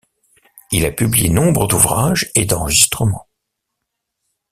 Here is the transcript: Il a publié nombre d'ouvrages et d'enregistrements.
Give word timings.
Il 0.71 0.83
a 0.87 0.91
publié 0.91 1.29
nombre 1.29 1.67
d'ouvrages 1.67 2.31
et 2.33 2.45
d'enregistrements. 2.45 3.27